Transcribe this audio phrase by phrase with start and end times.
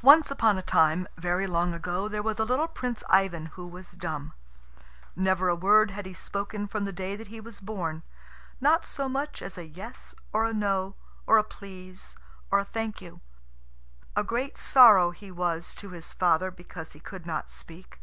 [0.00, 3.92] Once upon a time, very long ago, there was a little Prince Ivan who was
[3.92, 4.32] dumb.
[5.14, 8.02] Never a word had he spoken from the day that he was born
[8.62, 10.94] not so much as a "Yes" or a "No,"
[11.26, 12.16] or a "Please"
[12.50, 13.20] or a "Thank you."
[14.16, 18.00] A great sorrow he was to his father because he could not speak.